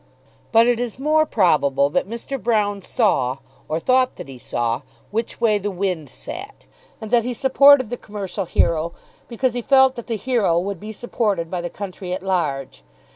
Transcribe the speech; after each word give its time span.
But 0.51 0.67
it 0.67 0.79
is 0.79 0.97
more 0.97 1.27
probable 1.27 1.91
that 1.91 2.09
Mr. 2.09 2.39
Broune 2.41 2.83
saw, 2.83 3.37
or 3.67 3.79
thought 3.79 4.15
that 4.15 4.27
he 4.27 4.39
saw, 4.39 4.81
which 5.11 5.39
way 5.39 5.59
the 5.59 5.69
wind 5.69 6.09
sat, 6.09 6.65
and 6.99 7.11
that 7.11 7.23
he 7.23 7.35
supported 7.35 7.91
the 7.91 7.97
commercial 7.97 8.45
hero 8.45 8.93
because 9.27 9.53
he 9.53 9.61
felt 9.61 9.93
that 9.97 10.07
the 10.07 10.17
hero 10.17 10.57
would 10.57 10.79
be 10.79 10.91
supported 10.91 11.51
by 11.51 11.61
the 11.61 11.69
country 11.69 12.13
at 12.13 12.23
large. 12.23 12.83